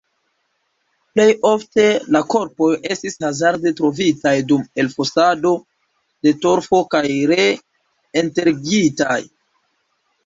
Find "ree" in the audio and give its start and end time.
7.35-7.47